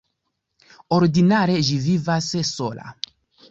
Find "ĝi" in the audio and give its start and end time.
1.69-1.79